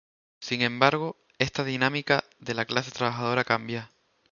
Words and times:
Sin 0.39 0.63
embargo, 0.63 1.15
esta 1.37 1.63
dinámica 1.63 2.23
de 2.39 2.55
la 2.55 2.65
clase 2.65 2.89
trabajadora 2.89 3.43
cambia. 3.43 3.91